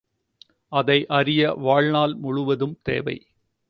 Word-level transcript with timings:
அதை 0.71 1.05
அறிய 1.05 1.51
வாழ்நாள் 1.51 2.13
முழுவதும் 2.15 2.79
தேவை. 2.81 3.17